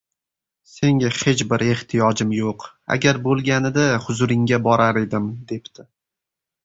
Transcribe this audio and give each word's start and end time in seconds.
—Senga 0.75 1.09
hech 1.17 1.43
bir 1.51 1.63
ehtiyojim 1.73 2.33
yo‘q, 2.37 2.67
agar 2.97 3.19
bo‘lganida 3.29 3.85
huzuringga 4.07 4.61
borar 4.69 5.01
edim,— 5.03 5.29
debdi. 5.53 5.87